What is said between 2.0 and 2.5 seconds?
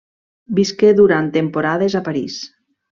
a París.